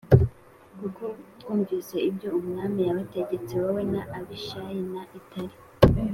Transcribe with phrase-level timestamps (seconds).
[0.79, 1.03] kuko
[1.39, 5.55] twumvise ibyo umwami yabategetse wowe na Abishayi na Itayi